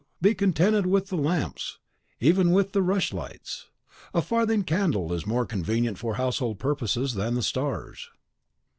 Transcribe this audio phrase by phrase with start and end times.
[0.19, 1.77] be contented with the lamps,
[2.19, 3.67] even with the rush lights.
[4.15, 8.09] A farthing candle is more convenient for household purposes than the stars.